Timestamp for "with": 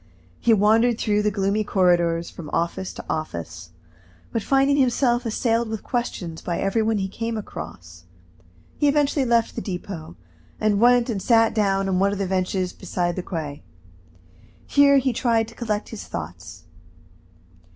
5.69-5.83